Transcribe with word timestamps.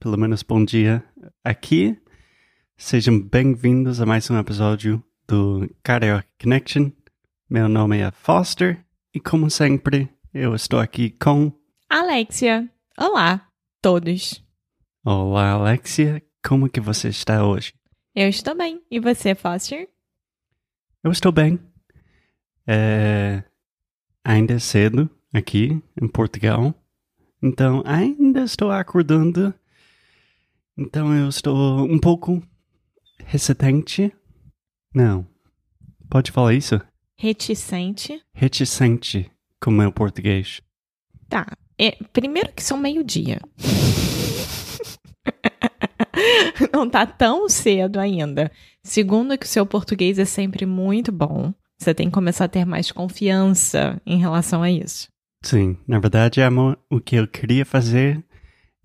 Pelo 0.00 0.16
menos 0.16 0.42
bom 0.42 0.64
dia 0.64 1.04
aqui. 1.44 1.94
Sejam 2.74 3.20
bem-vindos 3.20 4.00
a 4.00 4.06
mais 4.06 4.30
um 4.30 4.38
episódio 4.38 5.04
do 5.28 5.70
Karaoke 5.82 6.26
Connection. 6.40 6.90
Meu 7.50 7.68
nome 7.68 7.98
é 7.98 8.10
Foster 8.10 8.82
e, 9.14 9.20
como 9.20 9.50
sempre, 9.50 10.08
eu 10.32 10.54
estou 10.54 10.80
aqui 10.80 11.10
com. 11.10 11.52
Alexia. 11.86 12.66
Olá, 12.98 13.46
todos. 13.82 14.42
Olá, 15.04 15.50
Alexia. 15.50 16.22
Como 16.42 16.70
que 16.70 16.80
você 16.80 17.08
está 17.08 17.46
hoje? 17.46 17.74
Eu 18.14 18.30
estou 18.30 18.56
bem. 18.56 18.80
E 18.90 18.98
você, 18.98 19.34
Foster? 19.34 19.86
Eu 21.04 21.12
estou 21.12 21.30
bem. 21.30 21.60
É... 22.66 23.44
Ainda 24.24 24.54
é 24.54 24.58
cedo 24.58 25.10
aqui 25.30 25.78
em 26.00 26.08
Portugal. 26.08 26.74
Então, 27.42 27.82
ainda 27.84 28.44
estou 28.44 28.70
acordando. 28.70 29.52
Então, 30.80 31.14
eu 31.14 31.28
estou 31.28 31.84
um 31.84 31.98
pouco 31.98 32.42
reticente. 33.26 34.10
Não. 34.94 35.26
Pode 36.08 36.32
falar 36.32 36.54
isso? 36.54 36.80
Reticente. 37.18 38.18
Reticente 38.32 39.30
com 39.62 39.70
o 39.70 39.74
meu 39.74 39.92
português. 39.92 40.62
Tá. 41.28 41.46
É, 41.78 41.98
primeiro 42.14 42.50
que 42.54 42.62
são 42.62 42.78
meio-dia. 42.78 43.42
Não 46.72 46.88
tá 46.88 47.04
tão 47.04 47.46
cedo 47.46 48.00
ainda. 48.00 48.50
Segundo 48.82 49.36
que 49.36 49.44
o 49.44 49.48
seu 49.48 49.66
português 49.66 50.18
é 50.18 50.24
sempre 50.24 50.64
muito 50.64 51.12
bom. 51.12 51.52
Você 51.78 51.92
tem 51.92 52.06
que 52.06 52.14
começar 52.14 52.46
a 52.46 52.48
ter 52.48 52.64
mais 52.64 52.90
confiança 52.90 54.00
em 54.06 54.18
relação 54.18 54.62
a 54.62 54.70
isso. 54.70 55.10
Sim, 55.44 55.76
na 55.86 55.98
verdade, 55.98 56.40
amor, 56.40 56.78
o 56.90 57.00
que 57.00 57.16
eu 57.16 57.28
queria 57.28 57.66
fazer, 57.66 58.24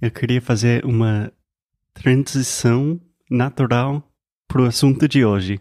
eu 0.02 0.12
queria 0.12 0.42
fazer 0.42 0.86
uma 0.86 1.32
transição 1.96 3.00
natural 3.30 4.04
pro 4.48 4.66
assunto 4.66 5.08
de 5.08 5.26
hoje, 5.26 5.60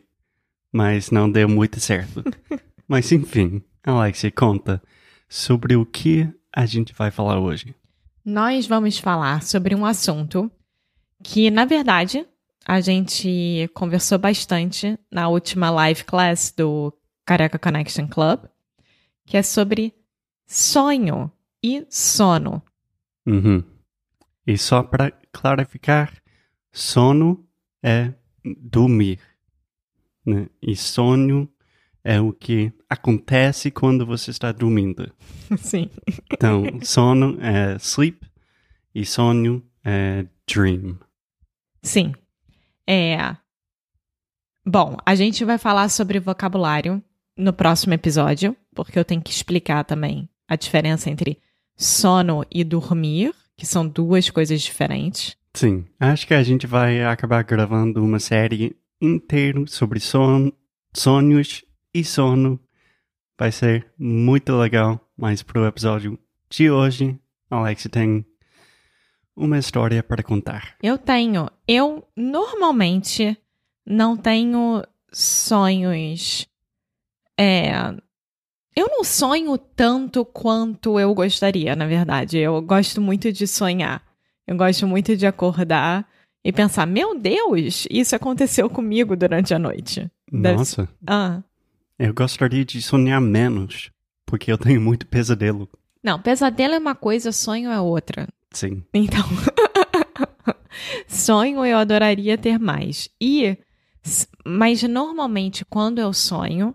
mas 0.70 1.10
não 1.10 1.30
deu 1.30 1.48
muito 1.48 1.80
certo. 1.80 2.22
mas 2.86 3.10
enfim, 3.10 3.62
Alexia, 3.82 4.30
conta 4.30 4.82
sobre 5.28 5.76
o 5.76 5.86
que 5.86 6.28
a 6.54 6.66
gente 6.66 6.92
vai 6.92 7.10
falar 7.10 7.38
hoje. 7.38 7.74
Nós 8.24 8.66
vamos 8.66 8.98
falar 8.98 9.42
sobre 9.42 9.74
um 9.74 9.86
assunto 9.86 10.50
que, 11.22 11.50
na 11.50 11.64
verdade, 11.64 12.26
a 12.66 12.80
gente 12.80 13.70
conversou 13.74 14.18
bastante 14.18 14.98
na 15.10 15.28
última 15.28 15.70
live 15.70 16.04
class 16.04 16.52
do 16.56 16.92
Careca 17.24 17.58
Connection 17.58 18.06
Club, 18.08 18.40
que 19.24 19.36
é 19.36 19.42
sobre 19.42 19.94
sonho 20.46 21.30
e 21.62 21.86
sono. 21.88 22.62
Uhum. 23.26 23.62
E 24.46 24.58
só 24.58 24.82
para 24.82 25.12
clarificar, 25.32 26.12
sono 26.74 27.46
é 27.80 28.12
dormir. 28.44 29.20
Né? 30.26 30.48
E 30.60 30.74
sonho 30.74 31.48
é 32.02 32.20
o 32.20 32.32
que 32.32 32.72
acontece 32.90 33.70
quando 33.70 34.04
você 34.04 34.30
está 34.30 34.50
dormindo. 34.50 35.10
Sim. 35.56 35.88
Então, 36.32 36.64
sono 36.82 37.38
é 37.40 37.76
sleep 37.76 38.20
e 38.94 39.06
sonho 39.06 39.64
é 39.84 40.26
dream. 40.46 40.98
Sim. 41.80 42.12
É. 42.86 43.36
Bom, 44.66 44.96
a 45.06 45.14
gente 45.14 45.44
vai 45.44 45.58
falar 45.58 45.88
sobre 45.88 46.18
vocabulário 46.18 47.02
no 47.36 47.52
próximo 47.52 47.94
episódio, 47.94 48.56
porque 48.74 48.98
eu 48.98 49.04
tenho 49.04 49.22
que 49.22 49.30
explicar 49.30 49.84
também 49.84 50.28
a 50.48 50.56
diferença 50.56 51.08
entre 51.08 51.38
sono 51.76 52.44
e 52.50 52.64
dormir, 52.64 53.34
que 53.56 53.66
são 53.66 53.86
duas 53.86 54.28
coisas 54.30 54.60
diferentes. 54.60 55.36
Sim, 55.54 55.84
acho 56.00 56.26
que 56.26 56.34
a 56.34 56.42
gente 56.42 56.66
vai 56.66 57.04
acabar 57.04 57.44
gravando 57.44 58.04
uma 58.04 58.18
série 58.18 58.76
inteira 59.00 59.64
sobre 59.68 60.00
son 60.00 60.50
sonhos 60.92 61.64
e 61.92 62.02
sono. 62.02 62.58
Vai 63.38 63.52
ser 63.52 63.86
muito 63.96 64.52
legal, 64.56 65.00
mas 65.16 65.42
pro 65.42 65.66
episódio 65.66 66.18
de 66.50 66.70
hoje, 66.70 67.18
Alex 67.48 67.86
tem 67.90 68.26
uma 69.36 69.58
história 69.58 70.02
para 70.02 70.22
contar. 70.24 70.76
Eu 70.82 70.98
tenho. 70.98 71.48
Eu 71.66 72.04
normalmente 72.16 73.36
não 73.86 74.16
tenho 74.16 74.82
sonhos. 75.12 76.48
É. 77.38 77.70
Eu 78.76 78.88
não 78.88 79.04
sonho 79.04 79.56
tanto 79.56 80.24
quanto 80.24 80.98
eu 80.98 81.14
gostaria, 81.14 81.76
na 81.76 81.86
verdade. 81.86 82.38
Eu 82.38 82.60
gosto 82.60 83.00
muito 83.00 83.32
de 83.32 83.46
sonhar. 83.46 84.02
Eu 84.46 84.56
gosto 84.56 84.86
muito 84.86 85.16
de 85.16 85.26
acordar 85.26 86.08
e 86.44 86.52
pensar: 86.52 86.86
meu 86.86 87.18
Deus, 87.18 87.86
isso 87.90 88.14
aconteceu 88.14 88.68
comigo 88.68 89.16
durante 89.16 89.54
a 89.54 89.58
noite. 89.58 90.10
Deve 90.30 90.56
Nossa, 90.58 90.88
Ah. 91.06 91.42
eu 91.98 92.12
gostaria 92.12 92.64
de 92.64 92.80
sonhar 92.82 93.20
menos, 93.20 93.90
porque 94.26 94.50
eu 94.52 94.58
tenho 94.58 94.80
muito 94.80 95.06
pesadelo. 95.06 95.68
Não, 96.02 96.20
pesadelo 96.20 96.74
é 96.74 96.78
uma 96.78 96.94
coisa, 96.94 97.32
sonho 97.32 97.70
é 97.70 97.80
outra. 97.80 98.28
Sim. 98.52 98.82
Então, 98.92 99.22
sonho 101.08 101.64
eu 101.64 101.76
adoraria 101.78 102.36
ter 102.36 102.58
mais. 102.58 103.08
E, 103.20 103.56
mas 104.44 104.82
normalmente 104.82 105.64
quando 105.64 105.98
eu 105.98 106.12
sonho, 106.12 106.74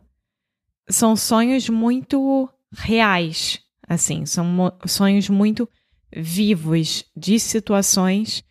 são 0.89 1.15
sonhos 1.15 1.69
muito 1.69 2.49
reais, 2.71 3.59
assim, 3.87 4.25
são 4.25 4.45
mo- 4.45 4.73
sonhos 4.87 5.29
muito 5.29 5.69
vivos 6.15 7.05
de 7.15 7.39
situações 7.39 8.43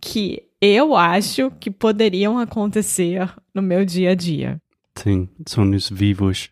que 0.00 0.42
eu 0.60 0.94
acho 0.94 1.50
que 1.52 1.70
poderiam 1.70 2.38
acontecer 2.38 3.32
no 3.54 3.62
meu 3.62 3.84
dia 3.84 4.10
a 4.10 4.14
dia. 4.14 4.60
Sim, 4.94 5.28
sonhos 5.46 5.88
vivos. 5.88 6.50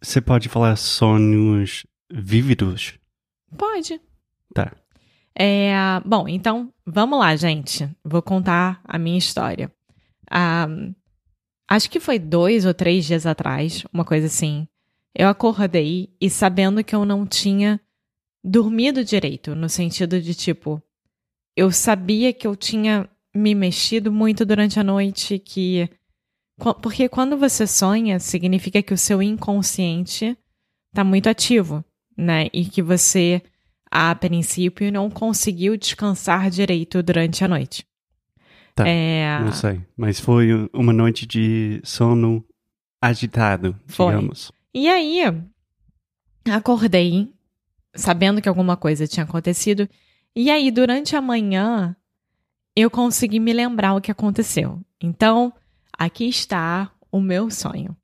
Você 0.00 0.20
pode 0.20 0.48
falar 0.48 0.76
sonhos 0.76 1.86
vívidos? 2.10 2.94
Pode. 3.56 4.00
Tá. 4.54 4.72
É, 5.34 5.72
bom, 6.04 6.28
então 6.28 6.72
vamos 6.86 7.18
lá, 7.18 7.36
gente. 7.36 7.88
Vou 8.04 8.22
contar 8.22 8.80
a 8.84 8.98
minha 8.98 9.18
história. 9.18 9.70
Ah, 10.30 10.66
acho 11.68 11.90
que 11.90 12.00
foi 12.00 12.18
dois 12.18 12.64
ou 12.64 12.74
três 12.74 13.04
dias 13.04 13.26
atrás, 13.26 13.84
uma 13.92 14.04
coisa 14.04 14.26
assim. 14.26 14.66
Eu 15.14 15.28
acordei 15.28 16.14
e 16.20 16.30
sabendo 16.30 16.82
que 16.82 16.94
eu 16.94 17.04
não 17.04 17.26
tinha 17.26 17.80
dormido 18.42 19.04
direito, 19.04 19.54
no 19.54 19.68
sentido 19.68 20.20
de 20.20 20.34
tipo, 20.34 20.82
eu 21.56 21.70
sabia 21.70 22.32
que 22.32 22.46
eu 22.46 22.56
tinha 22.56 23.08
me 23.34 23.54
mexido 23.54 24.10
muito 24.12 24.44
durante 24.44 24.78
a 24.78 24.84
noite, 24.84 25.38
que. 25.38 25.88
qu- 26.60 26.74
Porque 26.74 27.08
quando 27.08 27.36
você 27.36 27.66
sonha, 27.66 28.18
significa 28.18 28.82
que 28.82 28.92
o 28.94 28.98
seu 28.98 29.22
inconsciente 29.22 30.36
tá 30.94 31.02
muito 31.04 31.28
ativo, 31.28 31.84
né? 32.16 32.48
E 32.52 32.64
que 32.64 32.82
você 32.82 33.42
a 33.90 34.14
princípio 34.14 34.90
não 34.92 35.10
conseguiu 35.10 35.76
descansar 35.76 36.50
direito 36.50 37.02
durante 37.02 37.44
a 37.44 37.48
noite. 37.48 37.84
Tá, 38.74 38.88
É, 38.88 39.38
Não 39.40 39.52
sei, 39.52 39.80
mas 39.96 40.18
foi 40.18 40.48
uma 40.72 40.94
noite 40.94 41.26
de 41.26 41.80
sono 41.84 42.42
agitado, 43.02 43.78
Foi. 43.86 44.06
digamos. 44.14 44.50
E 44.74 44.88
aí, 44.88 45.20
acordei 46.50 47.30
sabendo 47.94 48.40
que 48.40 48.48
alguma 48.48 48.76
coisa 48.76 49.06
tinha 49.06 49.24
acontecido. 49.24 49.88
E 50.34 50.50
aí, 50.50 50.70
durante 50.70 51.14
a 51.14 51.20
manhã, 51.20 51.94
eu 52.74 52.90
consegui 52.90 53.38
me 53.38 53.52
lembrar 53.52 53.94
o 53.94 54.00
que 54.00 54.10
aconteceu. 54.10 54.80
Então, 55.00 55.52
aqui 55.98 56.28
está 56.28 56.90
o 57.10 57.20
meu 57.20 57.50
sonho. 57.50 57.96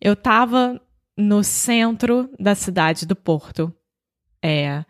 Eu 0.00 0.14
tava 0.14 0.80
no 1.16 1.42
centro 1.42 2.30
da 2.38 2.54
cidade 2.54 3.06
do 3.06 3.16
Porto. 3.16 3.72
É. 4.42 4.84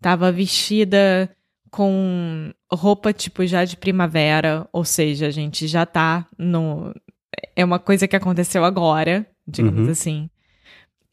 Tava 0.00 0.30
vestida 0.30 1.34
com 1.70 2.52
roupa 2.70 3.12
tipo 3.12 3.46
já 3.46 3.64
de 3.64 3.76
primavera, 3.76 4.68
ou 4.72 4.84
seja, 4.84 5.26
a 5.26 5.30
gente 5.30 5.66
já 5.66 5.86
tá 5.86 6.26
no. 6.36 6.92
É 7.54 7.64
uma 7.64 7.78
coisa 7.78 8.06
que 8.08 8.16
aconteceu 8.16 8.64
agora, 8.64 9.26
digamos 9.46 9.84
Uhum. 9.86 9.90
assim. 9.90 10.30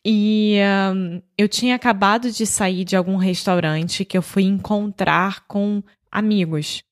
E 0.07 0.59
ahn, 0.59 1.19
eu 1.35 1.49
tinha 1.49 1.73
acabado 1.75 2.31
de 2.31 2.45
sair 2.45 2.85
de 2.85 2.95
algum 2.95 3.15
restaurante 3.15 4.05
que 4.05 4.15
eu 4.15 4.21
fui 4.21 4.43
encontrar 4.43 5.47
com 5.47 5.81
amigos. 6.11 6.83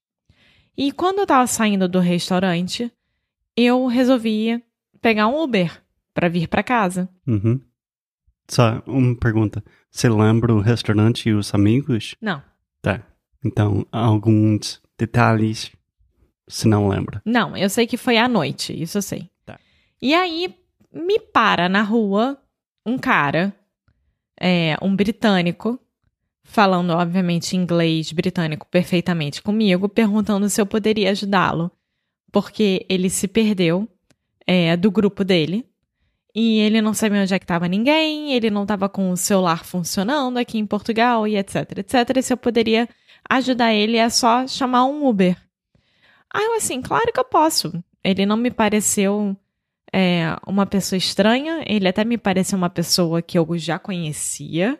E 0.76 0.92
quando 0.92 1.20
eu 1.20 1.28
tava 1.28 1.46
saindo 1.46 1.88
do 1.88 2.00
restaurante, 2.00 2.92
eu 3.56 3.86
resolvi 3.86 4.64
pegar 5.00 5.28
um 5.28 5.40
Uber 5.44 5.80
pra 6.12 6.28
vir 6.28 6.48
pra 6.48 6.64
casa. 6.64 7.08
Uhum. 7.28 7.62
Só 8.50 8.82
uma 8.88 9.16
pergunta. 9.16 9.64
Você 9.92 10.10
lembra 10.10 10.52
o 10.52 10.60
restaurante 10.60 11.30
e 11.30 11.34
os 11.34 11.54
amigos? 11.54 12.16
Não, 12.20 12.42
Tá. 12.82 13.02
Então, 13.46 13.86
alguns 13.92 14.82
detalhes 14.98 15.72
se 16.48 16.68
não 16.68 16.90
lembra. 16.90 17.22
não, 17.26 17.56
eu 17.56 17.70
sei 17.70 17.88
que 17.88 17.96
foi 17.96 18.18
à 18.18 18.28
noite, 18.28 18.74
isso 18.80 18.98
eu 18.98 19.02
sei. 19.02 19.30
Tá. 19.46 19.58
E 20.02 20.14
aí 20.14 20.54
me 20.92 21.20
para 21.20 21.70
na 21.70 21.82
rua 21.82 22.38
um 22.86 22.98
cara, 22.98 23.56
é, 24.40 24.76
um 24.82 24.96
britânico, 24.96 25.80
falando 26.44 26.92
obviamente 26.92 27.56
inglês 27.56 28.12
britânico 28.12 28.68
perfeitamente 28.68 29.42
comigo, 29.42 29.88
perguntando 29.88 30.50
se 30.50 30.60
eu 30.60 30.66
poderia 30.66 31.12
ajudá-lo, 31.12 31.72
porque 32.32 32.86
ele 32.90 33.10
se 33.10 33.28
perdeu 33.28 33.88
é, 34.46 34.76
do 34.76 34.92
grupo 34.92 35.24
dele. 35.24 35.66
E 36.36 36.60
ele 36.60 36.82
não 36.82 36.96
sabia 36.96 37.22
onde 37.22 37.34
é 37.34 37.38
que 37.38 37.46
estava 37.46 37.68
ninguém, 37.68 38.34
ele 38.34 38.50
não 38.50 38.64
estava 38.64 38.90
com 38.90 39.12
o 39.12 39.18
celular 39.18 39.64
funcionando 39.64 40.38
aqui 40.38 40.58
em 40.58 40.66
Portugal 40.66 41.28
e 41.28 41.38
etc, 41.38 41.78
etc. 41.78 42.18
E 42.18 42.24
se 42.24 42.34
eu 42.34 42.38
poderia 42.38 42.90
ajudar 43.30 43.72
ele 43.72 43.98
é 43.98 44.10
só 44.10 44.48
chamar 44.48 44.86
um 44.86 45.08
Uber. 45.08 45.38
Aí 46.34 46.44
eu 46.44 46.56
assim, 46.56 46.82
claro 46.82 47.14
que 47.14 47.20
eu 47.20 47.26
posso. 47.26 47.72
Ele 48.04 48.26
não 48.26 48.36
me 48.36 48.50
pareceu 48.50 49.38
é, 49.94 50.36
uma 50.48 50.66
pessoa 50.66 50.98
estranha, 50.98 51.64
ele 51.68 51.88
até 51.88 52.04
me 52.04 52.18
pareceu 52.18 52.58
uma 52.58 52.70
pessoa 52.70 53.22
que 53.22 53.38
eu 53.38 53.48
já 53.58 53.78
conhecia, 53.78 54.80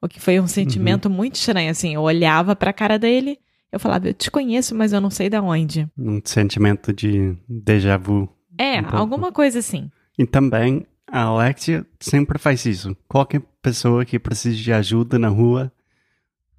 o 0.00 0.08
que 0.08 0.18
foi 0.18 0.40
um 0.40 0.46
sentimento 0.46 1.10
muito 1.10 1.34
estranho, 1.34 1.70
assim, 1.70 1.94
eu 1.94 2.00
olhava 2.00 2.56
pra 2.56 2.72
cara 2.72 2.98
dele, 2.98 3.38
eu 3.70 3.78
falava, 3.78 4.08
eu 4.08 4.14
te 4.14 4.30
conheço, 4.30 4.74
mas 4.74 4.94
eu 4.94 5.00
não 5.00 5.10
sei 5.10 5.28
de 5.28 5.38
onde. 5.38 5.86
Um 5.98 6.22
sentimento 6.24 6.90
de 6.90 7.36
déjà 7.46 7.98
vu. 7.98 8.26
É, 8.56 8.80
Um 8.80 8.96
alguma 8.96 9.30
coisa 9.30 9.58
assim. 9.58 9.90
E 10.18 10.24
também, 10.24 10.86
a 11.06 11.22
Alexia 11.24 11.86
sempre 12.00 12.38
faz 12.38 12.64
isso. 12.64 12.96
Qualquer 13.06 13.42
pessoa 13.60 14.06
que 14.06 14.18
precise 14.18 14.56
de 14.56 14.72
ajuda 14.72 15.18
na 15.18 15.28
rua, 15.28 15.70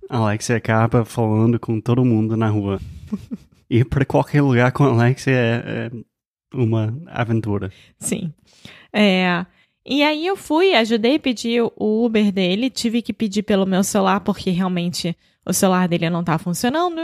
a 0.08 0.18
Alexia 0.18 0.56
acaba 0.56 1.04
falando 1.04 1.60
com 1.60 1.82
todo 1.82 2.06
mundo 2.06 2.38
na 2.38 2.50
rua. 2.50 2.80
Ir 3.70 3.86
para 3.86 4.06
qualquer 4.06 4.42
lugar 4.42 4.72
com 4.72 4.84
a 4.84 4.90
Alexia 4.90 5.34
é, 5.34 5.64
é 5.66 5.92
uma 6.58 6.94
aventura. 7.08 7.72
Sim. 8.00 8.34
É, 8.92 9.46
e 9.86 10.04
aí 10.04 10.26
eu 10.28 10.36
fui, 10.36 10.74
ajudei 10.74 11.16
a 11.16 11.20
pedir 11.20 11.62
o 11.62 12.06
Uber 12.06 12.32
dele, 12.32 12.70
tive 12.70 13.02
que 13.02 13.14
pedir 13.14 13.44
pelo 13.44 13.66
meu 13.66 13.84
celular 13.84 14.20
porque 14.20 14.50
realmente 14.50 15.16
o 15.46 15.54
celular 15.54 15.88
dele 15.88 16.10
não 16.10 16.24
tá 16.24 16.38
funcionando. 16.38 17.00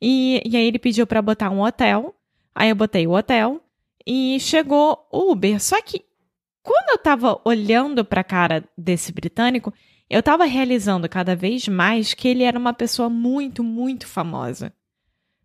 E, 0.00 0.40
e 0.44 0.56
aí 0.56 0.66
ele 0.66 0.78
pediu 0.78 1.06
pra 1.06 1.20
botar 1.20 1.50
um 1.50 1.60
hotel. 1.60 2.14
Aí 2.54 2.68
eu 2.68 2.76
botei 2.76 3.06
o 3.06 3.12
hotel 3.12 3.60
e 4.06 4.38
chegou 4.40 5.08
o 5.10 5.32
Uber. 5.32 5.60
Só 5.60 5.82
que 5.82 6.04
quando 6.62 6.90
eu 6.90 6.98
tava 6.98 7.40
olhando 7.44 8.04
pra 8.04 8.22
cara 8.22 8.64
desse 8.78 9.12
britânico, 9.12 9.72
eu 10.08 10.22
tava 10.22 10.44
realizando 10.44 11.08
cada 11.08 11.34
vez 11.34 11.66
mais 11.66 12.14
que 12.14 12.28
ele 12.28 12.44
era 12.44 12.58
uma 12.58 12.72
pessoa 12.72 13.08
muito, 13.08 13.64
muito 13.64 14.06
famosa. 14.06 14.72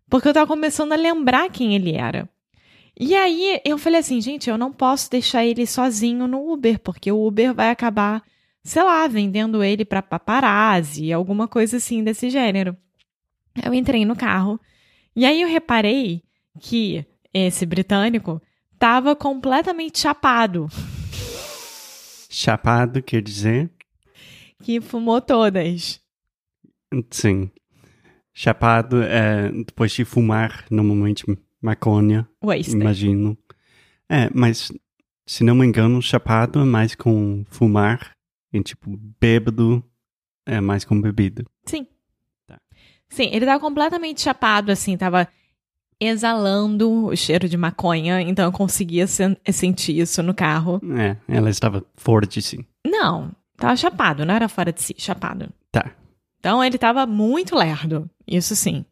Porque 0.08 0.28
eu 0.28 0.34
tava 0.34 0.46
começando 0.46 0.92
a 0.92 0.96
lembrar 0.96 1.50
quem 1.50 1.74
ele 1.74 1.94
era. 1.96 2.28
E 2.98 3.14
aí 3.14 3.60
eu 3.64 3.76
falei 3.76 4.00
assim, 4.00 4.20
gente, 4.20 4.48
eu 4.48 4.56
não 4.56 4.72
posso 4.72 5.10
deixar 5.10 5.44
ele 5.44 5.66
sozinho 5.66 6.26
no 6.26 6.50
Uber, 6.50 6.78
porque 6.80 7.12
o 7.12 7.26
Uber 7.26 7.52
vai 7.54 7.70
acabar, 7.70 8.22
sei 8.64 8.82
lá, 8.82 9.06
vendendo 9.06 9.62
ele 9.62 9.84
pra 9.84 10.00
paparazzi, 10.02 11.12
alguma 11.12 11.46
coisa 11.46 11.76
assim 11.76 12.02
desse 12.02 12.30
gênero. 12.30 12.76
Eu 13.62 13.74
entrei 13.74 14.04
no 14.04 14.16
carro 14.16 14.58
e 15.14 15.24
aí 15.26 15.42
eu 15.42 15.48
reparei 15.48 16.22
que 16.60 17.04
esse 17.34 17.66
britânico 17.66 18.40
tava 18.78 19.14
completamente 19.14 19.98
chapado, 19.98 20.68
Chapado 22.28 23.02
quer 23.02 23.22
dizer? 23.22 23.70
que 24.62 24.80
fumou 24.80 25.20
todas. 25.20 26.00
Sim. 27.10 27.50
Chapado 28.34 29.02
é 29.02 29.50
depois 29.50 29.92
de 29.92 30.04
fumar, 30.04 30.66
normalmente 30.70 31.24
maconha, 31.66 32.28
Wasted. 32.42 32.80
imagino. 32.80 33.36
É, 34.08 34.30
mas 34.32 34.70
se 35.26 35.42
não 35.42 35.54
me 35.56 35.66
engano, 35.66 36.00
chapado 36.00 36.60
é 36.60 36.64
mais 36.64 36.94
com 36.94 37.44
fumar, 37.48 38.12
e 38.52 38.62
tipo, 38.62 38.96
bêbado 39.20 39.82
é 40.46 40.60
mais 40.60 40.84
com 40.84 41.00
bebida. 41.00 41.44
Sim. 41.66 41.86
Tá. 42.46 42.58
Sim, 43.08 43.28
ele 43.32 43.44
tava 43.44 43.58
completamente 43.60 44.20
chapado, 44.20 44.70
assim, 44.70 44.96
tava 44.96 45.26
exalando 45.98 47.06
o 47.06 47.16
cheiro 47.16 47.48
de 47.48 47.56
maconha, 47.56 48.20
então 48.20 48.44
eu 48.44 48.52
conseguia 48.52 49.06
sen- 49.06 49.36
sentir 49.52 49.98
isso 49.98 50.22
no 50.22 50.34
carro. 50.34 50.80
É, 50.96 51.16
ela 51.26 51.50
estava 51.50 51.84
fora 51.96 52.26
de 52.26 52.40
si. 52.42 52.64
Não, 52.86 53.32
tava 53.56 53.74
chapado, 53.76 54.24
não 54.24 54.34
era 54.34 54.48
fora 54.48 54.72
de 54.72 54.82
si, 54.82 54.94
chapado. 54.98 55.48
Tá. 55.72 55.90
Então 56.38 56.62
ele 56.62 56.78
tava 56.78 57.06
muito 57.06 57.56
lerdo, 57.56 58.08
isso 58.26 58.54
sim. 58.54 58.84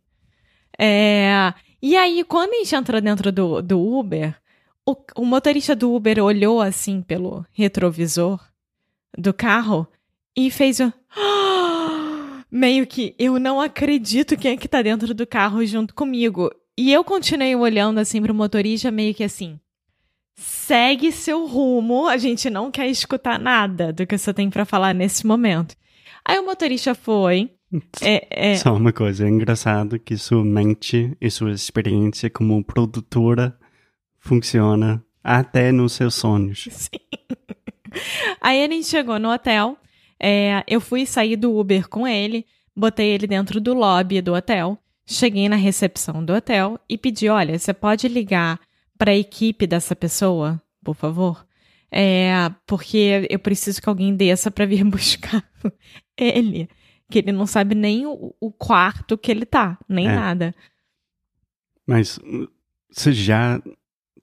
É, 0.79 1.55
E 1.87 1.99
aí, 1.99 2.25
quando 2.25 2.55
a 2.55 2.57
gente 2.61 2.75
entrou 2.75 2.99
dentro 2.99 3.31
do, 3.31 3.61
do 3.61 3.79
Uber, 3.79 4.35
o, 4.87 4.97
o 5.17 5.23
motorista 5.27 5.77
do 5.77 5.95
Uber 5.95 6.19
olhou 6.25 6.63
assim 6.63 7.03
pelo 7.03 7.45
retrovisor 7.53 8.41
do 9.19 9.35
carro 9.35 9.87
e 10.35 10.51
fez 10.51 10.81
um. 10.81 10.91
Meio 12.51 12.87
que 12.87 13.15
eu 13.19 13.39
não 13.39 13.61
acredito 13.61 14.35
quem 14.35 14.53
é 14.53 14.57
que 14.57 14.67
tá 14.67 14.81
dentro 14.81 15.13
do 15.13 15.27
carro 15.27 15.63
junto 15.67 15.95
comigo. 15.95 16.51
E 16.75 16.91
eu 16.91 17.05
continuei 17.05 17.55
olhando 17.55 17.99
assim 17.99 18.23
pro 18.23 18.33
motorista, 18.33 18.91
meio 18.91 19.15
que 19.15 19.23
assim. 19.23 19.61
Segue 20.37 21.13
seu 21.13 21.45
rumo, 21.45 22.09
a 22.09 22.17
gente 22.17 22.49
não 22.49 22.71
quer 22.71 22.88
escutar 22.88 23.38
nada 23.38 23.93
do 23.93 24.07
que 24.07 24.17
você 24.17 24.33
tem 24.33 24.49
pra 24.49 24.64
falar 24.64 24.95
nesse 24.95 25.26
momento. 25.26 25.76
Aí 26.25 26.38
o 26.38 26.47
motorista 26.47 26.95
foi. 26.95 27.50
É, 28.00 28.52
é, 28.52 28.57
Só 28.57 28.75
uma 28.75 28.93
coisa, 28.93 29.26
é 29.26 29.28
engraçado 29.28 29.99
que 29.99 30.16
sua 30.16 30.45
mente 30.45 31.16
e 31.21 31.31
sua 31.31 31.52
experiência 31.52 32.31
como 32.31 32.62
produtora 32.62 33.57
funciona 34.19 35.04
até 35.23 35.73
nos 35.73 35.93
seus 35.93 36.14
sonhos. 36.14 36.69
Sim. 36.71 36.99
Aí 38.40 38.64
a 38.64 38.69
gente 38.69 38.87
chegou 38.87 39.19
no 39.19 39.33
hotel. 39.33 39.76
é, 40.21 40.62
eu 40.66 40.81
fui 40.81 41.07
sair 41.07 41.37
do 41.37 41.57
Uber 41.57 41.88
com 41.88 42.07
ele, 42.07 42.47
botei 42.76 43.09
ele 43.09 43.26
dentro 43.26 43.61
do 43.61 43.75
lobby 43.75 44.21
do 44.21 44.35
hotel. 44.35 44.78
Cheguei 45.07 45.49
na 45.49 45.57
recepção 45.57 46.25
do 46.25 46.33
hotel 46.33 46.78
e 46.88 46.97
pedi: 46.97 47.28
olha, 47.28 47.59
você 47.59 47.75
pode 47.75 48.09
ligar 48.09 48.59
para 48.97 49.11
a 49.12 49.16
equipe 49.16 49.66
dessa 49.66 49.95
pessoa, 49.95 50.61
por 50.83 50.95
favor? 50.95 51.47
É, 51.90 52.50
porque 52.66 53.26
eu 53.31 53.38
preciso 53.38 53.81
que 53.81 53.88
alguém 53.88 54.16
desça 54.16 54.50
para 54.50 54.66
vir 54.66 54.83
buscar 54.88 55.45
ele. 56.16 56.69
Que 57.14 57.21
ele 57.21 57.30
não 57.30 57.47
sabe 57.47 57.76
nem 57.76 58.04
o, 58.06 58.35
o 58.40 58.50
quarto 58.50 59.16
que 59.16 59.30
ele 59.30 59.47
tá, 59.47 59.78
nem 59.88 60.09
É. 60.09 60.12
nada. 60.16 60.52
Mas 61.87 62.18
você 62.90 63.12
já 63.12 63.62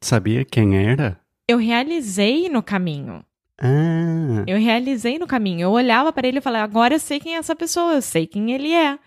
sabia 0.02 0.44
quem 0.44 0.76
era? 0.76 1.18
Eu 1.48 1.58
realizei 1.58 2.50
no 2.50 2.62
caminho. 2.62 3.24
Ah, 3.58 4.44
Eu 4.46 4.58
realizei 4.60 5.18
no 5.18 5.26
caminho. 5.26 5.62
Eu 5.62 5.72
olhava 5.72 6.12
para 6.12 6.28
ele 6.28 6.40
e 6.40 6.42
falei: 6.42 6.60
agora 6.60 6.96
eu 6.96 7.00
sei 7.00 7.18
quem 7.18 7.36
é 7.36 7.38
essa 7.38 7.56
pessoa, 7.56 7.94
eu 7.94 8.02
sei 8.02 8.28
quem 8.28 8.52
ele 8.52 8.74
é. 8.74 9.00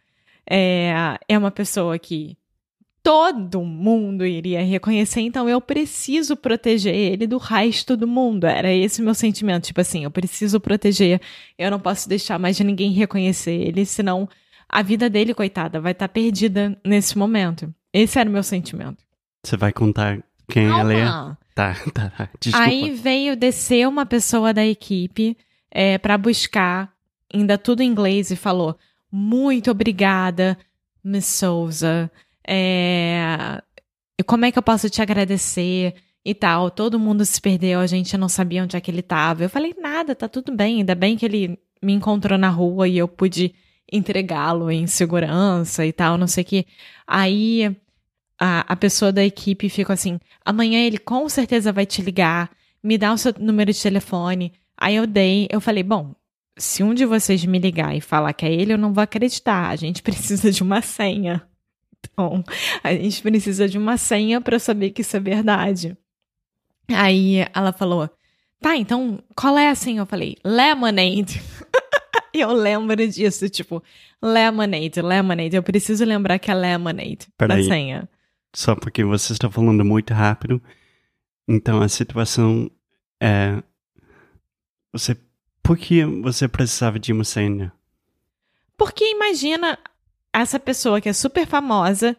É, 0.48 1.18
é 1.28 1.36
uma 1.36 1.50
pessoa 1.50 1.98
que 1.98 2.38
todo 3.04 3.62
mundo 3.62 4.24
iria 4.24 4.64
reconhecer, 4.64 5.20
então 5.20 5.46
eu 5.46 5.60
preciso 5.60 6.34
proteger 6.34 6.94
ele 6.94 7.26
do 7.26 7.36
resto 7.36 7.98
do 7.98 8.08
mundo. 8.08 8.46
Era 8.46 8.72
esse 8.72 9.02
o 9.02 9.04
meu 9.04 9.14
sentimento. 9.14 9.66
Tipo 9.66 9.82
assim, 9.82 10.04
eu 10.04 10.10
preciso 10.10 10.58
proteger, 10.58 11.20
eu 11.58 11.70
não 11.70 11.78
posso 11.78 12.08
deixar 12.08 12.38
mais 12.38 12.58
ninguém 12.58 12.92
reconhecer 12.92 13.52
ele, 13.52 13.84
senão 13.84 14.26
a 14.66 14.80
vida 14.80 15.10
dele, 15.10 15.34
coitada, 15.34 15.82
vai 15.82 15.92
estar 15.92 16.08
perdida 16.08 16.76
nesse 16.82 17.18
momento. 17.18 17.72
Esse 17.92 18.18
era 18.18 18.28
o 18.28 18.32
meu 18.32 18.42
sentimento. 18.42 19.04
você 19.44 19.56
vai 19.56 19.70
contar 19.70 20.24
quem 20.48 20.64
ela 20.64 20.92
é? 20.92 21.04
Calma. 21.04 21.38
Tá, 21.54 21.74
tá, 21.92 22.10
tá. 22.10 22.28
Desculpa. 22.40 22.66
Aí 22.66 22.90
veio 22.90 23.36
descer 23.36 23.86
uma 23.86 24.06
pessoa 24.06 24.52
da 24.54 24.66
equipe 24.66 25.36
é, 25.70 25.98
para 25.98 26.16
buscar, 26.16 26.90
ainda 27.32 27.58
tudo 27.58 27.82
em 27.82 27.86
inglês, 27.86 28.30
e 28.30 28.36
falou: 28.36 28.76
Muito 29.12 29.70
obrigada, 29.70 30.58
Miss 31.04 31.26
Souza. 31.26 32.10
É, 32.46 33.62
como 34.26 34.44
é 34.44 34.52
que 34.52 34.58
eu 34.58 34.62
posso 34.62 34.88
te 34.90 35.02
agradecer? 35.02 35.94
e 36.24 36.34
tal. 36.34 36.70
Todo 36.70 36.98
mundo 36.98 37.24
se 37.24 37.40
perdeu, 37.40 37.80
a 37.80 37.86
gente 37.86 38.16
não 38.16 38.28
sabia 38.28 38.62
onde 38.62 38.76
é 38.76 38.80
que 38.80 38.90
ele 38.90 39.02
tava. 39.02 39.44
Eu 39.44 39.50
falei, 39.50 39.74
nada, 39.78 40.14
tá 40.14 40.28
tudo 40.28 40.52
bem. 40.52 40.78
Ainda 40.78 40.94
bem 40.94 41.16
que 41.16 41.26
ele 41.26 41.58
me 41.82 41.92
encontrou 41.92 42.38
na 42.38 42.48
rua 42.48 42.88
e 42.88 42.96
eu 42.96 43.06
pude 43.06 43.54
entregá-lo 43.92 44.70
em 44.70 44.86
segurança 44.86 45.84
e 45.86 45.92
tal, 45.92 46.16
não 46.16 46.26
sei 46.26 46.42
o 46.42 46.46
que. 46.46 46.66
Aí 47.06 47.76
a, 48.40 48.60
a 48.72 48.76
pessoa 48.76 49.12
da 49.12 49.24
equipe 49.24 49.68
ficou 49.68 49.92
assim: 49.92 50.18
amanhã 50.44 50.80
ele 50.80 50.98
com 50.98 51.28
certeza 51.28 51.72
vai 51.72 51.86
te 51.86 52.02
ligar, 52.02 52.50
me 52.82 52.96
dá 52.98 53.12
o 53.12 53.18
seu 53.18 53.34
número 53.38 53.72
de 53.72 53.80
telefone. 53.82 54.52
Aí 54.76 54.96
eu 54.96 55.06
dei, 55.06 55.46
eu 55.50 55.60
falei: 55.60 55.82
bom, 55.82 56.14
se 56.56 56.82
um 56.82 56.94
de 56.94 57.04
vocês 57.04 57.44
me 57.44 57.58
ligar 57.58 57.94
e 57.94 58.00
falar 58.00 58.32
que 58.32 58.46
é 58.46 58.52
ele, 58.52 58.72
eu 58.72 58.78
não 58.78 58.92
vou 58.92 59.02
acreditar. 59.02 59.68
A 59.68 59.76
gente 59.76 60.02
precisa 60.02 60.50
de 60.50 60.62
uma 60.62 60.80
senha. 60.82 61.46
Então, 62.12 62.44
a 62.82 62.92
gente 62.92 63.22
precisa 63.22 63.68
de 63.68 63.78
uma 63.78 63.96
senha 63.96 64.40
para 64.40 64.58
saber 64.58 64.90
que 64.90 65.02
isso 65.02 65.16
é 65.16 65.20
verdade. 65.20 65.96
Aí 66.88 67.46
ela 67.54 67.72
falou: 67.72 68.08
tá, 68.60 68.76
então 68.76 69.18
qual 69.34 69.58
é 69.58 69.68
a 69.68 69.74
senha? 69.74 70.00
Eu 70.00 70.06
falei: 70.06 70.36
Lemonade. 70.44 71.42
eu 72.32 72.52
lembro 72.52 73.06
disso, 73.08 73.48
tipo, 73.48 73.82
Lemonade, 74.22 75.00
Lemonade. 75.00 75.56
Eu 75.56 75.62
preciso 75.62 76.04
lembrar 76.04 76.38
que 76.38 76.50
é 76.50 76.54
Lemonade 76.54 77.28
Peraí. 77.36 77.62
da 77.62 77.68
senha. 77.68 78.08
Só 78.54 78.74
porque 78.76 79.04
você 79.04 79.32
está 79.32 79.50
falando 79.50 79.84
muito 79.84 80.14
rápido. 80.14 80.62
Então 81.48 81.80
a 81.80 81.88
situação 81.88 82.70
é. 83.20 83.62
Você. 84.92 85.16
Por 85.62 85.78
que 85.78 86.04
você 86.04 86.46
precisava 86.46 86.98
de 86.98 87.12
uma 87.12 87.24
senha? 87.24 87.72
Porque 88.76 89.04
imagina 89.12 89.78
essa 90.34 90.58
pessoa 90.58 91.00
que 91.00 91.08
é 91.08 91.12
super 91.12 91.46
famosa, 91.46 92.16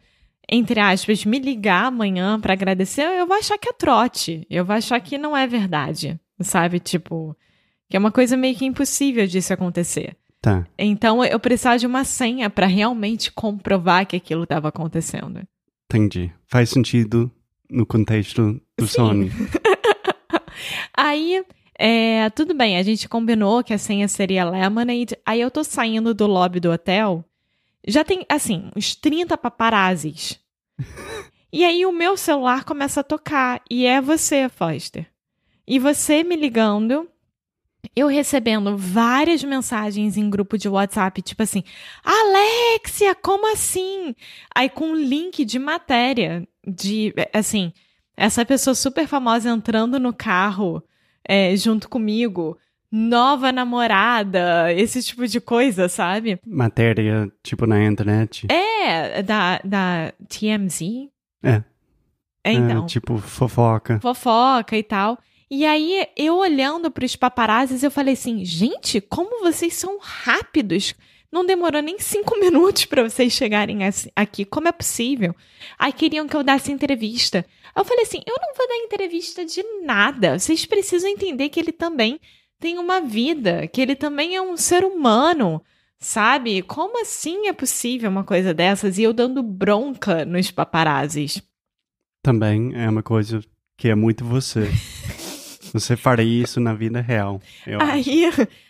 entre 0.50 0.80
aspas, 0.80 1.26
me 1.26 1.40
ligar 1.40 1.86
amanhã 1.86 2.40
pra 2.40 2.54
agradecer, 2.54 3.02
eu 3.02 3.28
vou 3.28 3.38
achar 3.38 3.58
que 3.58 3.70
é 3.70 3.74
trote. 3.74 4.46
Eu 4.50 4.64
vou 4.64 4.76
achar 4.76 5.00
que 5.00 5.18
não 5.18 5.36
é 5.36 5.46
verdade. 5.46 6.20
Sabe? 6.42 6.80
Tipo, 6.80 7.36
que 7.90 7.98
é 7.98 8.00
uma 8.00 8.12
coisa 8.12 8.38
meio 8.38 8.56
que 8.56 8.66
impossível 8.66 9.26
disso 9.28 9.54
acontecer. 9.54 10.16
Tá. 10.42 10.66
Então 10.78 11.24
eu 11.24 11.40
precisava 11.40 11.78
de 11.78 11.88
uma 11.88 12.04
senha 12.04 12.50
pra 12.50 12.68
realmente 12.68 13.32
comprovar 13.32 14.06
que 14.06 14.16
aquilo 14.16 14.44
estava 14.44 14.70
acontecendo. 14.70 15.42
Entendi. 15.90 16.32
Faz 16.48 16.70
sentido 16.70 17.32
no 17.70 17.86
contexto 17.86 18.62
do 18.78 18.88
Sim. 18.88 18.94
Sony. 18.94 19.32
Aí, 20.96 21.44
é, 21.78 22.30
tudo 22.30 22.54
bem, 22.54 22.78
a 22.78 22.84
gente 22.84 23.10
combinou 23.10 23.64
que 23.64 23.74
a 23.74 23.78
senha 23.78 24.08
seria 24.08 24.50
Lemonade. 24.50 25.18
Aí 25.26 25.42
eu 25.42 25.52
tô 25.52 25.64
saindo 25.64 26.14
do 26.14 26.28
lobby 26.28 26.60
do 26.60 26.72
hotel. 26.72 27.26
Já 27.88 28.04
tem, 28.04 28.26
assim, 28.28 28.70
uns 28.76 28.96
30 28.96 29.38
paparazzis. 29.38 30.40
e 31.52 31.64
aí 31.64 31.86
o 31.86 31.92
meu 31.92 32.18
celular 32.18 32.64
começa 32.64 33.02
a 33.02 33.04
tocar. 33.04 33.62
E 33.70 33.86
é 33.86 34.02
você, 34.02 34.50
Foster. 34.50 35.08
E 35.68 35.80
você 35.80 36.24
me 36.24 36.36
ligando. 36.36 37.10
Eu 37.96 38.08
recebendo 38.08 38.76
várias 38.76 39.44
mensagens 39.44 40.18
em 40.18 40.28
grupo 40.28 40.58
de 40.58 40.68
WhatsApp, 40.68 41.22
tipo 41.22 41.44
assim, 41.44 41.64
Alexia, 42.04 43.14
como 43.14 43.52
assim? 43.54 44.16
Aí 44.56 44.70
com 44.70 44.88
um 44.88 44.96
link 44.96 45.46
de 45.46 45.60
matéria, 45.60 46.48
de, 46.68 47.14
assim, 47.32 47.72
essa 48.18 48.44
pessoa 48.44 48.74
super 48.74 49.08
famosa 49.08 49.50
entrando 49.50 50.00
no 50.00 50.12
carro 50.12 50.84
é, 51.28 51.56
junto 51.56 51.88
comigo, 51.88 52.58
nova 52.98 53.52
namorada, 53.52 54.72
esse 54.72 55.04
tipo 55.04 55.28
de 55.28 55.42
coisa, 55.42 55.90
sabe? 55.90 56.40
Matéria, 56.48 57.30
tipo, 57.44 57.68
na 57.68 57.84
internet. 57.84 58.48
É, 58.50 59.22
da, 59.22 59.60
da 59.66 60.14
TMZ. 60.30 61.10
É. 61.44 61.62
É, 62.42 62.54
então, 62.54 62.84
É, 62.84 62.88
tipo, 62.88 63.18
fofoca. 63.18 64.00
fofoca 64.00 64.78
e 64.78 64.84
tal. 64.84 65.20
E 65.52 65.66
aí, 65.66 66.08
eu 66.16 66.38
olhando 66.38 66.90
para 66.90 67.04
os 67.04 67.16
paparazzis, 67.18 67.84
eu 67.84 67.92
falei 67.92 68.14
assim, 68.14 68.46
gente, 68.46 69.02
como 69.02 69.42
vocês 69.44 69.74
são 69.74 70.00
rápidos. 70.00 70.96
Não 71.32 71.46
demorou 71.46 71.82
nem 71.82 72.00
cinco 72.00 72.36
minutos 72.40 72.86
para 72.86 73.04
vocês 73.04 73.34
chegarem 73.34 73.80
aqui. 74.16 74.46
Como 74.46 74.70
é 74.70 74.72
possível? 74.72 75.36
Aí 75.78 75.92
queriam 75.92 76.28
que 76.28 76.36
eu 76.38 76.44
desse 76.44 76.72
entrevista. 76.72 77.46
Aí 77.76 77.82
eu 77.82 77.84
falei 77.84 78.04
assim, 78.04 78.22
eu 78.26 78.38
não 78.42 78.54
vou 78.56 78.66
dar 78.70 78.76
entrevista 78.78 79.44
de 79.44 79.62
nada. 79.84 80.40
Vocês 80.40 80.66
precisam 80.66 81.10
entender 81.10 81.50
que 81.50 81.60
ele 81.60 81.74
também 81.74 82.22
tem 82.66 82.80
uma 82.80 83.00
vida, 83.00 83.68
que 83.68 83.80
ele 83.80 83.96
também 83.96 84.36
é 84.36 84.42
um 84.42 84.58
ser 84.58 84.84
humano. 84.84 85.62
Sabe? 86.00 86.64
Como 86.64 87.00
assim 87.00 87.48
é 87.48 87.54
possível 87.54 88.10
uma 88.10 88.24
coisa 88.24 88.56
dessas? 88.56 88.98
E 88.98 89.04
eu 89.04 89.14
dando 89.14 89.44
bronca 89.44 90.26
nos 90.26 90.50
paparazzis. 90.50 91.44
Também 92.24 92.72
é 92.74 92.90
uma 92.90 93.04
coisa 93.04 93.40
que 93.78 93.88
é 93.88 93.94
muito 93.94 94.26
você. 94.26 94.68
você 95.72 95.96
faria 95.96 96.44
isso 96.44 96.60
na 96.60 96.74
vida 96.74 97.02
real. 97.02 97.40
Acho. 97.68 98.10
Aí, 98.10 98.24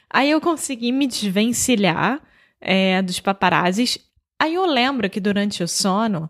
aí 0.10 0.30
eu 0.30 0.42
consegui 0.42 0.92
me 0.92 1.08
desvencilhar 1.08 2.22
é, 2.60 3.02
dos 3.02 3.22
paparazzis. 3.22 3.98
Aí 4.42 4.56
eu 4.56 4.66
lembro 4.66 5.10
que 5.10 5.22
durante 5.22 5.64
o 5.64 5.70
sono, 5.70 6.30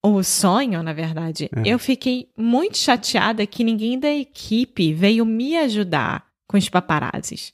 o 0.00 0.22
sonho, 0.22 0.80
na 0.80 0.92
verdade, 0.92 1.50
É. 1.56 1.62
eu 1.66 1.78
fiquei 1.80 2.30
muito 2.36 2.78
chateada 2.78 3.44
que 3.48 3.64
ninguém 3.64 3.98
da 3.98 4.12
equipe 4.12 4.94
veio 4.94 5.26
me 5.26 5.56
ajudar 5.56 6.31
com 6.52 6.56
os 6.58 6.68
paparazzis. 6.68 7.52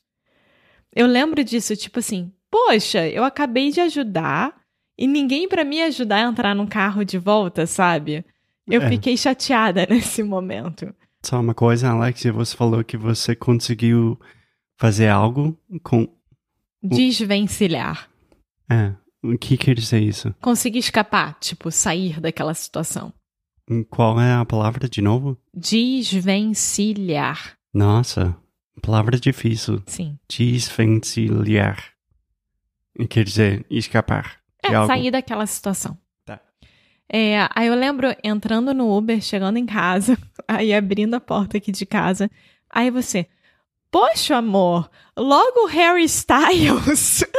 Eu 0.95 1.07
lembro 1.07 1.43
disso, 1.45 1.75
tipo 1.77 2.01
assim, 2.01 2.31
poxa, 2.51 3.09
eu 3.09 3.25
acabei 3.25 3.71
de 3.71 3.81
ajudar 3.81 4.55
e 4.99 5.07
ninguém 5.07 5.49
pra 5.49 5.65
me 5.65 5.81
ajudar 5.83 6.17
a 6.27 6.29
entrar 6.29 6.55
no 6.55 6.67
carro 6.67 7.05
de 7.05 7.17
volta, 7.19 7.67
sabe? 7.67 8.25
Eu 8.67 8.83
É. 8.83 8.89
fiquei 8.91 9.17
chateada 9.17 9.87
nesse 9.89 10.23
momento. 10.23 10.93
Só 11.25 11.41
uma 11.41 11.55
coisa, 11.55 11.89
Alexia, 11.91 12.33
você 12.33 12.57
falou 12.57 12.83
que 12.85 12.97
você 12.97 13.35
conseguiu 13.35 14.19
fazer 14.77 15.09
algo 15.09 15.57
com. 15.83 16.07
Desvencilhar. 16.83 18.09
É. 18.71 18.93
O 19.23 19.37
que 19.37 19.57
quer 19.57 19.75
dizer 19.75 20.01
isso? 20.01 20.33
conseguir 20.41 20.79
escapar, 20.79 21.37
tipo, 21.41 21.71
sair 21.73 22.21
daquela 22.21 22.55
situação. 22.55 23.13
Qual 23.91 24.19
é 24.21 24.33
a 24.33 24.45
palavra 24.45 24.89
de 24.89 25.03
novo? 25.03 25.37
Desvencilhar. 26.39 27.57
Nossa, 27.75 28.37
palavra 28.79 29.19
difícil. 29.19 29.83
Sim. 29.87 30.19
Desvencilhar. 30.29 31.93
Quer 33.09 33.25
dizer, 33.25 33.67
escapar. 33.71 34.39
É, 34.65 34.75
algo. 34.75 34.89
sair 34.89 35.11
daquela 35.11 35.47
situação. 35.47 35.97
Tá. 36.25 36.41
É, 37.09 37.49
aí 37.55 37.69
eu 37.69 37.75
lembro 37.75 38.15
entrando 38.25 38.75
no 38.75 38.97
Uber, 38.97 39.21
chegando 39.21 39.57
em 39.57 39.67
casa, 39.67 40.19
aí 40.49 40.75
abrindo 40.75 41.15
a 41.15 41.21
porta 41.21 41.59
aqui 41.59 41.71
de 41.71 41.87
casa. 41.87 42.31
Aí 42.71 42.91
você, 42.91 43.27
poxa, 43.91 44.37
amor, 44.37 44.91
logo 45.17 45.65
o 45.65 45.69
Harry 45.69 46.05
Styles. 46.05 47.25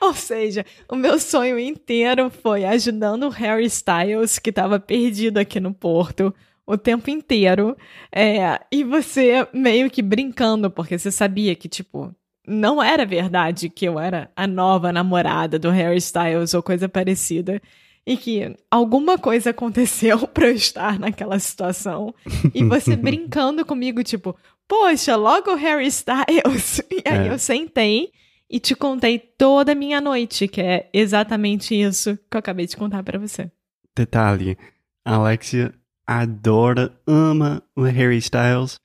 Ou 0.00 0.14
seja, 0.14 0.64
o 0.88 0.96
meu 0.96 1.18
sonho 1.18 1.58
inteiro 1.58 2.30
foi 2.30 2.64
ajudando 2.64 3.24
o 3.24 3.30
Harry 3.30 3.66
Styles, 3.66 4.38
que 4.38 4.50
estava 4.50 4.78
perdido 4.78 5.38
aqui 5.38 5.60
no 5.60 5.72
Porto, 5.72 6.34
o 6.66 6.76
tempo 6.76 7.10
inteiro. 7.10 7.76
É, 8.14 8.60
e 8.70 8.84
você 8.84 9.46
meio 9.52 9.90
que 9.90 10.02
brincando, 10.02 10.70
porque 10.70 10.98
você 10.98 11.10
sabia 11.10 11.54
que, 11.54 11.68
tipo, 11.68 12.14
não 12.46 12.82
era 12.82 13.04
verdade 13.06 13.68
que 13.68 13.84
eu 13.84 13.98
era 13.98 14.30
a 14.36 14.46
nova 14.46 14.92
namorada 14.92 15.58
do 15.58 15.70
Harry 15.70 15.98
Styles 15.98 16.54
ou 16.54 16.62
coisa 16.62 16.88
parecida. 16.88 17.60
E 18.04 18.16
que 18.16 18.56
alguma 18.68 19.16
coisa 19.16 19.50
aconteceu 19.50 20.26
pra 20.26 20.48
eu 20.48 20.54
estar 20.54 20.98
naquela 20.98 21.38
situação. 21.38 22.12
E 22.52 22.64
você 22.64 22.94
brincando 22.96 23.64
comigo, 23.64 24.02
tipo, 24.02 24.36
poxa, 24.66 25.14
logo 25.14 25.52
o 25.52 25.56
Harry 25.56 25.86
Styles. 25.86 26.80
E 26.90 27.08
aí 27.08 27.28
É. 27.28 27.32
eu 27.32 27.38
sentei 27.38 28.10
e 28.50 28.58
te 28.60 28.74
contei 28.74 29.18
toda 29.18 29.70
a 29.72 29.74
minha 29.76 30.00
noite, 30.00 30.48
que 30.48 30.60
é 30.60 30.90
exatamente 30.92 31.80
isso 31.80 32.16
que 32.28 32.36
eu 32.36 32.40
acabei 32.40 32.66
de 32.66 32.76
contar 32.76 33.02
pra 33.04 33.18
você. 33.20 33.50
Detalhe: 33.96 34.58
Alexia 35.04 35.72
adora, 36.20 36.92
ama 37.06 37.62
o 37.74 37.82
Harry 37.82 38.18
Styles 38.18 38.80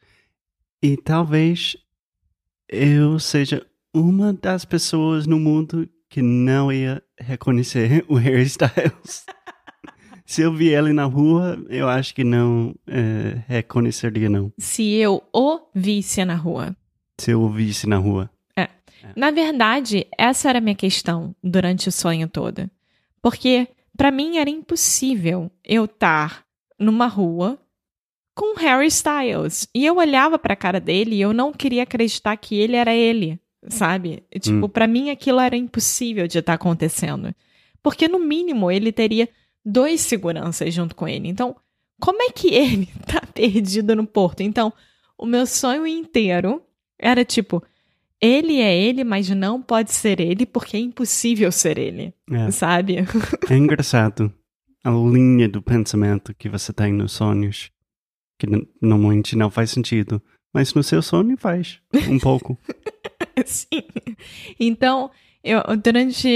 e 0.81 0.95
talvez 0.95 1.75
eu 2.69 3.19
seja 3.19 3.65
uma 3.93 4.33
das 4.33 4.65
pessoas 4.65 5.25
no 5.25 5.39
mundo 5.39 5.89
que 6.09 6.21
não 6.21 6.71
ia 6.71 7.01
reconhecer 7.19 8.05
o 8.09 8.15
Harry 8.15 8.43
Styles. 8.43 9.25
Se 10.25 10.41
eu 10.41 10.53
vi 10.53 10.67
ele 10.67 10.91
na 10.91 11.05
rua, 11.05 11.57
eu 11.69 11.87
acho 11.87 12.13
que 12.13 12.23
não 12.23 12.75
eh, 12.85 13.41
reconheceria, 13.47 14.29
não. 14.29 14.51
Se 14.57 14.93
eu 14.95 15.23
o 15.33 15.61
visse 15.73 16.25
na 16.25 16.35
rua. 16.35 16.75
Se 17.17 17.31
eu 17.31 17.41
o 17.41 17.49
visse 17.49 17.87
na 17.87 17.97
rua. 17.97 18.29
Na 19.15 19.31
verdade, 19.31 20.05
essa 20.17 20.49
era 20.49 20.57
a 20.59 20.61
minha 20.61 20.75
questão 20.75 21.35
durante 21.43 21.87
o 21.87 21.91
sonho 21.91 22.27
todo. 22.27 22.69
Porque 23.21 23.67
pra 23.95 24.11
mim 24.11 24.37
era 24.37 24.49
impossível 24.49 25.51
eu 25.63 25.85
estar 25.85 26.43
numa 26.79 27.07
rua 27.07 27.57
com 28.35 28.55
Harry 28.57 28.87
Styles. 28.87 29.67
E 29.73 29.85
eu 29.85 29.97
olhava 29.97 30.37
pra 30.37 30.55
cara 30.55 30.79
dele 30.79 31.15
e 31.15 31.21
eu 31.21 31.33
não 31.33 31.51
queria 31.51 31.83
acreditar 31.83 32.35
que 32.37 32.55
ele 32.55 32.75
era 32.75 32.93
ele, 32.93 33.39
sabe? 33.67 34.23
Tipo, 34.39 34.65
Hum. 34.65 34.69
pra 34.69 34.87
mim 34.87 35.09
aquilo 35.09 35.39
era 35.39 35.55
impossível 35.57 36.27
de 36.27 36.37
estar 36.39 36.53
acontecendo. 36.53 37.33
Porque 37.81 38.07
no 38.07 38.19
mínimo 38.19 38.69
ele 38.71 38.91
teria 38.91 39.27
dois 39.65 40.01
seguranças 40.01 40.73
junto 40.73 40.95
com 40.95 41.07
ele. 41.07 41.27
Então, 41.27 41.55
como 41.99 42.21
é 42.21 42.29
que 42.31 42.49
ele 42.53 42.87
tá 43.07 43.21
perdido 43.33 43.95
no 43.95 44.05
porto? 44.05 44.41
Então, 44.41 44.71
o 45.17 45.25
meu 45.25 45.45
sonho 45.47 45.87
inteiro 45.87 46.61
era 46.99 47.25
tipo, 47.25 47.63
ele 48.21 48.59
é 48.59 48.75
ele, 48.75 49.03
mas 49.03 49.29
não 49.29 49.61
pode 49.61 49.91
ser 49.91 50.19
ele 50.19 50.45
porque 50.45 50.77
é 50.77 50.79
impossível 50.79 51.51
ser 51.51 51.77
ele, 51.79 52.13
É. 52.31 52.51
sabe? 52.51 52.97
É 53.49 53.55
engraçado 53.55 54.31
a 54.87 54.89
linha 54.89 55.49
do 55.49 55.61
pensamento 55.61 56.33
que 56.33 56.47
você 56.47 56.71
tem 56.71 56.93
nos 56.93 57.11
sonhos, 57.11 57.69
que 58.39 58.47
normalmente 58.81 59.35
não 59.35 59.51
faz 59.51 59.71
sentido, 59.71 60.21
mas 60.53 60.73
no 60.73 60.81
seu 60.81 61.01
sonho 61.01 61.35
faz, 61.37 61.81
um 62.09 62.17
pouco. 62.17 62.57
Sim. 63.45 63.83
Então, 64.57 65.11
eu, 65.43 65.61
durante. 65.83 66.29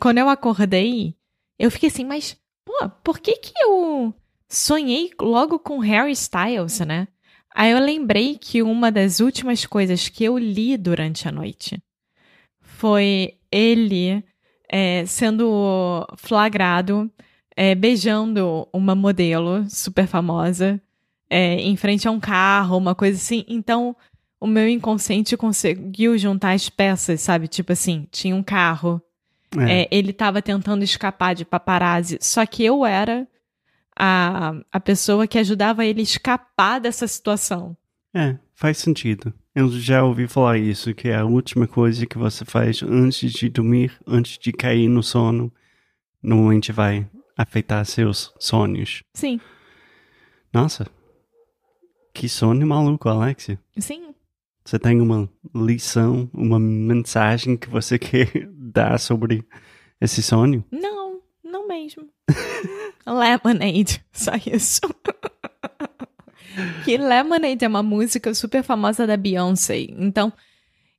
Quando 0.00 0.18
eu 0.18 0.28
acordei, 0.28 1.14
eu 1.56 1.70
fiquei 1.70 1.88
assim, 1.88 2.04
mas, 2.04 2.36
pô, 2.64 2.90
por 3.04 3.20
que 3.20 3.36
que 3.36 3.52
eu 3.62 4.12
sonhei 4.48 5.10
logo 5.20 5.60
com 5.60 5.78
Harry 5.78 6.10
Styles, 6.10 6.80
né? 6.80 7.06
Aí 7.54 7.70
eu 7.70 7.78
lembrei 7.78 8.36
que 8.36 8.62
uma 8.62 8.90
das 8.90 9.20
últimas 9.20 9.64
coisas 9.64 10.08
que 10.08 10.24
eu 10.24 10.36
li 10.36 10.76
durante 10.76 11.28
a 11.28 11.32
noite 11.32 11.80
foi 12.60 13.38
ele 13.50 14.24
é, 14.68 15.04
sendo 15.06 16.04
flagrado 16.16 17.08
é, 17.56 17.74
beijando 17.74 18.66
uma 18.72 18.94
modelo 18.94 19.64
super 19.68 20.06
famosa 20.06 20.80
é, 21.28 21.54
em 21.56 21.76
frente 21.76 22.06
a 22.06 22.10
um 22.10 22.20
carro, 22.20 22.76
uma 22.76 22.94
coisa 22.94 23.16
assim. 23.16 23.44
Então, 23.48 23.96
o 24.40 24.46
meu 24.46 24.68
inconsciente 24.68 25.36
conseguiu 25.36 26.18
juntar 26.18 26.52
as 26.52 26.68
peças, 26.68 27.20
sabe? 27.20 27.48
Tipo 27.48 27.72
assim, 27.72 28.06
tinha 28.10 28.34
um 28.34 28.42
carro, 28.42 29.00
É, 29.58 29.82
é, 29.82 29.88
ele 29.90 30.12
tava 30.12 30.42
tentando 30.42 30.82
escapar 30.82 31.34
de 31.34 31.44
paparazzi, 31.44 32.18
só 32.20 32.44
que 32.44 32.64
eu 32.64 32.84
era 32.84 33.26
a, 33.96 34.54
a 34.72 34.80
pessoa 34.80 35.26
que 35.26 35.38
ajudava 35.38 35.84
ele 35.84 36.00
a 36.00 36.02
escapar 36.02 36.80
dessa 36.80 37.06
situação. 37.06 37.76
é, 38.14 38.36
faz 38.54 38.78
sentido. 38.78 39.32
Eu 39.54 39.68
já 39.70 40.02
ouvi 40.02 40.26
falar 40.26 40.56
isso, 40.58 40.94
que 40.94 41.08
é 41.08 41.16
a 41.16 41.24
última 41.24 41.66
coisa 41.66 42.06
que 42.06 42.16
você 42.16 42.44
faz 42.44 42.82
antes 42.82 43.32
de 43.32 43.48
dormir, 43.50 43.92
antes 44.06 44.38
de 44.38 44.52
cair 44.52 44.88
no 44.88 45.02
sono, 45.02 45.52
normalmente 46.22 46.72
vai 46.72 47.06
afetar 47.36 47.84
seus 47.84 48.32
sonhos. 48.38 49.02
Sim, 49.14 49.40
Nossa, 50.52 50.86
que 52.14 52.28
sonho 52.28 52.66
maluco, 52.66 53.08
Alexia. 53.08 53.58
sim. 53.78 54.14
Você 54.64 54.78
tem 54.78 55.00
uma 55.00 55.28
lição, 55.52 56.30
uma 56.32 56.56
mensagem 56.58 57.56
que 57.56 57.68
você 57.68 57.98
quer 57.98 58.30
dar 58.52 58.98
sobre 59.00 59.44
esse 60.00 60.22
sonho? 60.22 60.64
Não, 60.70 61.20
não 61.42 61.66
mesmo. 61.66 62.08
Lemonade, 63.04 64.04
só 64.12 64.32
isso. 64.36 64.80
que 66.84 66.96
Lemonade 66.96 67.64
é 67.64 67.68
uma 67.68 67.82
música 67.82 68.32
super 68.34 68.62
famosa 68.62 69.04
da 69.04 69.16
Beyoncé. 69.16 69.80
Então, 69.98 70.32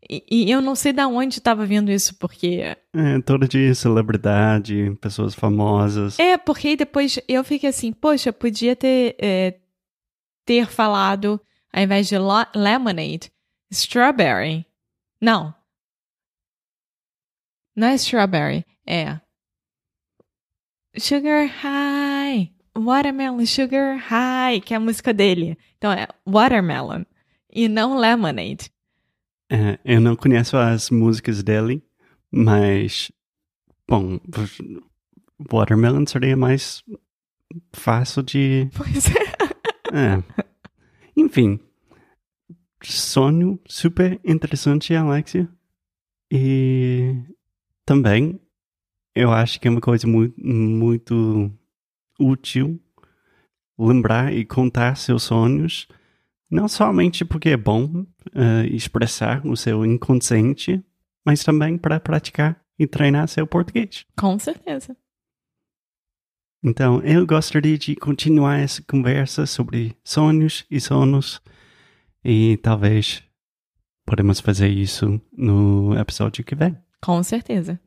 e, 0.10 0.24
e 0.29 0.51
eu 0.51 0.62
não 0.62 0.75
sei 0.75 0.93
de 0.93 1.03
onde 1.03 1.38
estava 1.38 1.65
vindo 1.65 1.91
isso, 1.91 2.15
porque 2.15 2.75
É, 2.93 3.22
todo 3.22 3.48
dia 3.48 3.74
celebridade, 3.74 4.95
pessoas 5.01 5.33
famosas. 5.33 6.19
É, 6.19 6.38
porque 6.38 6.75
depois 6.75 7.19
eu 7.27 7.43
fiquei 7.43 7.69
assim, 7.69 7.91
poxa, 7.91 8.31
podia 8.31 8.75
ter, 8.75 9.15
é, 9.19 9.60
ter 10.45 10.67
falado, 10.67 11.39
ao 11.72 11.81
invés 11.83 12.07
de 12.07 12.15
lemonade, 12.55 13.31
strawberry. 13.72 14.65
Não. 15.22 15.53
Não 17.75 17.88
é 17.88 17.95
strawberry, 17.95 18.65
é. 18.86 19.19
Sugar 20.98 21.48
High. 21.48 22.53
Watermelon 22.75 23.45
Sugar 23.45 23.98
High, 23.98 24.62
que 24.62 24.74
é 24.74 24.77
a 24.77 24.79
música 24.79 25.13
dele. 25.13 25.57
Então 25.77 25.91
é 25.91 26.07
Watermelon. 26.27 27.03
E 27.51 27.67
não 27.67 27.98
Lemonade. 27.98 28.72
É, 29.53 29.77
eu 29.85 30.01
não 30.01 30.16
conheço 30.16 30.57
as 30.57 30.89
músicas 30.89 31.44
dele, 31.44 31.83
mas, 32.31 33.11
bom, 33.87 34.20
Watermelon 35.51 36.07
seria 36.07 36.35
mais 36.35 36.83
fácil 37.72 38.24
de. 38.24 38.68
Pois 38.75 39.05
é. 39.05 40.16
É. 40.16 40.24
Enfim, 41.16 41.59
sonho 42.81 43.59
super 43.68 44.20
interessante, 44.25 44.96
Alexia. 44.96 45.48
E 46.31 47.16
também 47.85 48.39
eu 49.13 49.31
acho 49.31 49.59
que 49.59 49.68
é 49.68 49.72
uma 49.72 49.81
coisa 49.81 50.07
muito, 50.07 50.33
muito 50.42 51.51
útil 52.20 52.81
lembrar 53.77 54.33
e 54.33 54.44
contar 54.44 54.96
seus 54.98 55.22
sonhos, 55.22 55.87
não 56.53 56.68
somente 56.68 57.25
porque 57.25 57.50
é 57.50 57.57
bom 57.57 58.05
eh, 58.33 58.68
expressar 58.68 59.46
o 59.46 59.57
seu 59.57 59.83
inconsciente, 59.83 60.83
mas 61.25 61.44
também 61.44 61.77
para 61.77 62.00
praticar 62.00 62.61
e 62.77 62.85
treinar 62.85 63.27
seu 63.27 63.48
português. 63.48 64.05
Com 64.16 64.37
certeza. 64.37 64.96
Então, 66.63 67.01
eu 67.01 67.25
gostaria 67.25 67.77
de 67.77 67.96
continuar 67.96 68.59
essa 68.59 68.81
conversa 68.83 69.46
sobre 69.46 69.98
sonhos 70.03 70.66
e 70.70 70.79
sonos 70.79 71.42
e 72.24 72.57
talvez 72.57 73.24
podemos 74.05 74.39
fazer 74.39 74.70
isso 74.70 75.20
no 75.35 75.98
episódio 75.98 76.44
que 76.44 76.55
vem. 76.55 76.77
Com 77.01 77.22
certeza. 77.24 77.79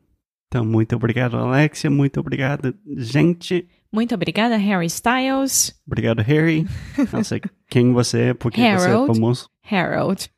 Então, 0.48 0.64
muito 0.64 0.94
obrigado, 0.96 1.36
Alexia. 1.36 1.88
Muito 1.88 2.18
obrigado, 2.18 2.74
gente. 2.96 3.66
Muito 3.92 4.14
obrigada, 4.14 4.56
Harry 4.56 4.86
Styles. 4.86 5.74
Obrigado, 5.86 6.20
Harry. 6.22 6.66
Não 7.12 7.24
sei 7.24 7.40
quem 7.68 7.92
você 7.92 8.20
é, 8.30 8.34
porque 8.34 8.60
você 8.60 8.66
é 8.66 8.72
Harold. 8.72 9.14
famoso. 9.14 9.50
Harold. 9.70 10.30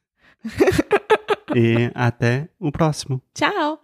E 1.54 1.90
até 1.94 2.48
o 2.58 2.70
próximo. 2.70 3.22
Tchau! 3.34 3.80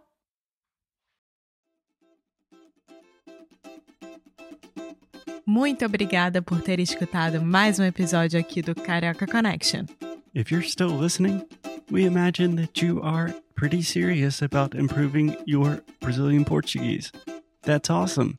Muito 5.47 5.85
obrigada 5.85 6.41
por 6.41 6.63
ter 6.63 6.81
escutado 6.81 7.43
mais 7.43 7.79
um 7.79 7.85
episódio 7.85 8.41
aqui 8.41 8.63
do 8.63 8.75
Carioca 8.75 9.27
Connection. 9.27 9.85
If 10.35 10.51
you're 10.51 10.67
still 10.67 10.99
listening, 10.99 11.43
we 11.91 12.05
imagine 12.07 12.57
that 12.57 12.83
you 12.85 13.03
are 13.03 13.35
pretty 13.55 13.83
serious 13.83 14.43
about 14.43 14.75
improving 14.77 15.37
your 15.47 15.83
Brazilian 16.01 16.45
Portuguese. 16.45 17.13
That's 17.63 17.91
awesome. 17.91 18.39